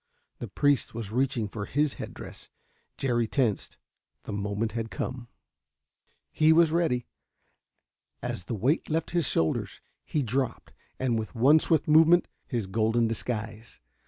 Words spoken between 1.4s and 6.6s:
for his head dress, Jerry tensed. The moment had come. He